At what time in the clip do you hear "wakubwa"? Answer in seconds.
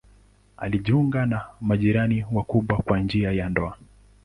2.31-2.77